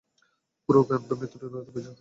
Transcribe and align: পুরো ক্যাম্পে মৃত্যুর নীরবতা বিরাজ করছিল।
পুরো 0.69 0.81
ক্যাম্পে 0.87 1.13
মৃত্যুর 1.15 1.39
নীরবতা 1.41 1.61
বিরাজ 1.65 1.75
করছিল। 1.75 1.89